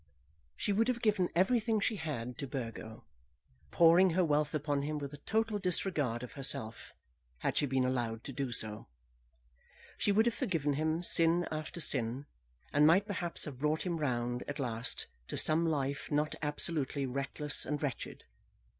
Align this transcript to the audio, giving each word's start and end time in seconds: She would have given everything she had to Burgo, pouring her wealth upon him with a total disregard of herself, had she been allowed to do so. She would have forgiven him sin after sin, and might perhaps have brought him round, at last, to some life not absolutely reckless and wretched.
She 0.55 0.73
would 0.73 0.87
have 0.87 1.03
given 1.03 1.29
everything 1.35 1.79
she 1.79 1.97
had 1.97 2.35
to 2.39 2.47
Burgo, 2.47 3.05
pouring 3.69 4.13
her 4.17 4.25
wealth 4.25 4.55
upon 4.55 4.81
him 4.81 4.97
with 4.97 5.13
a 5.13 5.17
total 5.19 5.59
disregard 5.59 6.23
of 6.23 6.31
herself, 6.31 6.93
had 7.41 7.55
she 7.55 7.67
been 7.67 7.83
allowed 7.85 8.23
to 8.23 8.33
do 8.33 8.51
so. 8.51 8.87
She 9.99 10.11
would 10.11 10.25
have 10.25 10.33
forgiven 10.33 10.73
him 10.73 11.03
sin 11.03 11.47
after 11.51 11.79
sin, 11.79 12.25
and 12.73 12.87
might 12.87 13.05
perhaps 13.05 13.45
have 13.45 13.59
brought 13.59 13.85
him 13.85 13.97
round, 13.97 14.41
at 14.47 14.57
last, 14.57 15.05
to 15.27 15.37
some 15.37 15.67
life 15.67 16.09
not 16.09 16.33
absolutely 16.41 17.05
reckless 17.05 17.63
and 17.63 17.79
wretched. 17.83 18.23